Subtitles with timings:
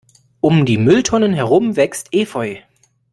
[0.41, 2.55] Um die Mülltonnen herum wächst Efeu.